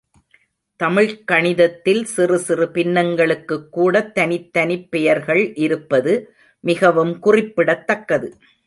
[0.79, 6.13] தமிழ்க் கணிதத்தில் சிறு சிறு பின்னங்களுக்குக்கூடத் தனித்தனிப் பெயர்கள் இருப்பது
[6.63, 8.29] மிகவும் குறிப்பிடத்தக்கது.